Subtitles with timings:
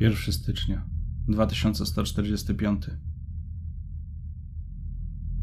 [0.00, 0.84] 1 stycznia
[1.28, 2.86] 2145.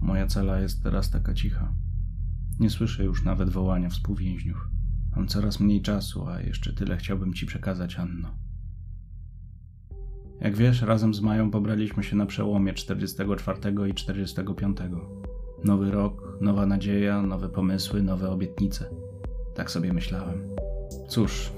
[0.01, 1.73] Moja cela jest teraz taka cicha.
[2.59, 4.69] Nie słyszę już nawet wołania współwięźniów.
[5.15, 8.37] Mam coraz mniej czasu, a jeszcze tyle chciałbym ci przekazać, Anno.
[10.41, 14.77] Jak wiesz, razem z Mają pobraliśmy się na przełomie 44 i 45.
[15.63, 18.89] Nowy rok, nowa nadzieja, nowe pomysły, nowe obietnice.
[19.55, 20.37] Tak sobie myślałem.
[21.09, 21.51] Cóż,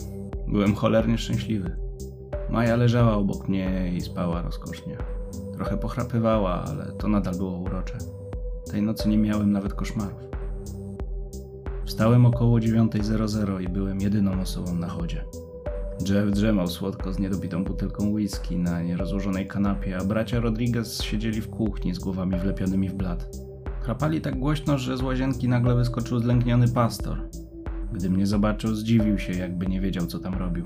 [0.47, 1.88] byłem cholernie szczęśliwy.
[2.51, 4.97] Maja leżała obok mnie i spała rozkosznie.
[5.53, 7.97] Trochę pochrapywała, ale to nadal było urocze.
[8.71, 10.29] Tej nocy nie miałem nawet koszmarów.
[11.85, 15.23] Wstałem około 9.00 i byłem jedyną osobą na chodzie.
[16.09, 21.49] Jeff drzemał słodko z niedobitą butelką whisky na nierozłożonej kanapie, a bracia Rodriguez siedzieli w
[21.49, 23.29] kuchni z głowami wlepionymi w blat.
[23.81, 27.29] Chrapali tak głośno, że z łazienki nagle wyskoczył zlękniony pastor.
[27.93, 30.63] Gdy mnie zobaczył, zdziwił się, jakby nie wiedział, co tam robił.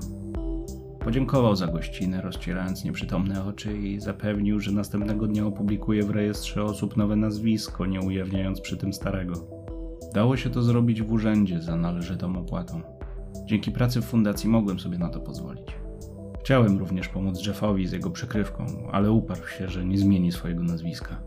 [1.04, 6.96] Podziękował za gościnę, rozcierając nieprzytomne oczy i zapewnił, że następnego dnia opublikuje w rejestrze osób
[6.96, 9.34] nowe nazwisko, nie ujawniając przy tym starego.
[10.14, 12.80] Dało się to zrobić w urzędzie za należytą opłatą.
[13.46, 15.66] Dzięki pracy w fundacji mogłem sobie na to pozwolić.
[16.40, 21.22] Chciałem również pomóc Jeffowi z jego przykrywką, ale uparł się, że nie zmieni swojego nazwiska.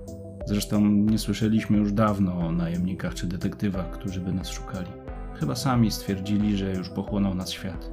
[0.45, 4.91] Zresztą nie słyszeliśmy już dawno o najemnikach czy detektywach, którzy by nas szukali.
[5.33, 7.91] Chyba sami stwierdzili, że już pochłonął nas świat.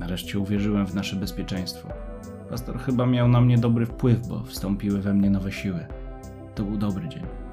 [0.00, 1.88] Nareszcie uwierzyłem w nasze bezpieczeństwo.
[2.50, 5.86] Pastor chyba miał na mnie dobry wpływ, bo wstąpiły we mnie nowe siły.
[6.54, 7.45] To był dobry dzień.